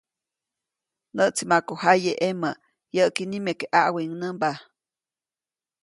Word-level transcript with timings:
Näʼtsi 1.15 1.43
maku 1.49 1.73
jaye 1.81 2.11
ʼemä, 2.21 2.51
yäʼki 2.95 3.23
nimeke 3.31 3.65
ʼaʼwiŋnämba. 3.73 4.51